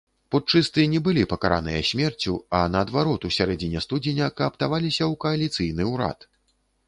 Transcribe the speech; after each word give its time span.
Путчысты 0.33 0.83
не 0.93 0.99
былі 1.07 1.25
пакараныя 1.33 1.81
смерцю, 1.89 2.33
а, 2.61 2.63
наадварот, 2.75 3.27
у 3.29 3.31
сярэдзіне 3.37 3.79
студзеня 3.87 4.31
кааптаваліся 4.39 5.03
ў 5.11 5.21
кааліцыйны 5.27 5.83
ўрад. 5.93 6.19